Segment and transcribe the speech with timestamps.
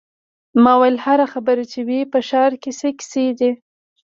[0.63, 3.51] ما وویل: هر خبر چې وي، په ښار کې څه کیسې دي.